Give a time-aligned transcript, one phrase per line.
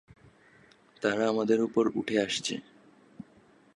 [1.01, 2.55] তারা আমাদের উপরে উঠে আসছে!